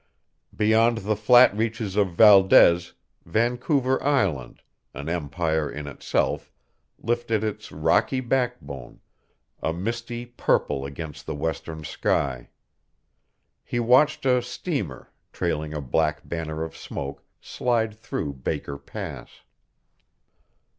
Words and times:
Beyond 0.55 0.97
the 1.05 1.15
flat 1.15 1.55
reaches 1.55 1.95
of 1.95 2.15
Valdez, 2.15 2.93
Vancouver 3.23 4.01
Island, 4.03 4.63
an 4.95 5.07
empire 5.09 5.69
in 5.69 5.85
itself, 5.85 6.51
lifted 6.97 7.43
its 7.43 7.71
rocky 7.71 8.19
backbone, 8.19 9.01
a 9.61 9.73
misty 9.73 10.25
purple 10.25 10.85
against 10.87 11.27
the 11.27 11.35
western 11.35 11.83
sky. 11.83 12.49
He 13.63 13.79
watched 13.79 14.25
a 14.25 14.41
steamer, 14.41 15.11
trailing 15.31 15.71
a 15.75 15.81
black 15.81 16.27
banner 16.27 16.63
of 16.63 16.75
smoke, 16.75 17.23
slide 17.39 17.93
through 17.93 18.33
Baker 18.33 18.79
Pass. 18.79 19.29